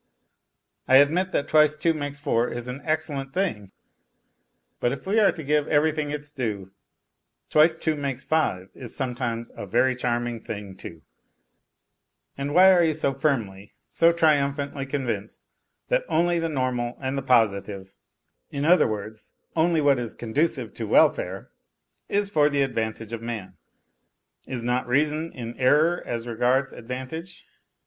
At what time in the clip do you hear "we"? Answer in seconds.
5.05-5.19